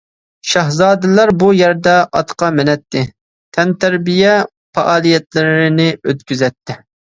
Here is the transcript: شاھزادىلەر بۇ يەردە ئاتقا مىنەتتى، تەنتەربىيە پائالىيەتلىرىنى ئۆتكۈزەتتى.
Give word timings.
شاھزادىلەر 0.51 1.31
بۇ 1.43 1.49
يەردە 1.57 1.93
ئاتقا 2.21 2.49
مىنەتتى، 2.61 3.05
تەنتەربىيە 3.59 4.33
پائالىيەتلىرىنى 4.81 5.89
ئۆتكۈزەتتى. 6.03 6.83